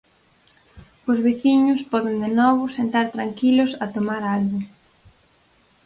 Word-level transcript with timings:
Os 1.11 1.17
veciños 1.27 1.81
poden 1.91 2.15
de 2.23 2.31
novo 2.39 2.63
sentar 2.77 3.05
tranquilos 3.15 3.71
a 3.83 3.85
tomar 3.95 4.23
algo. 4.37 4.59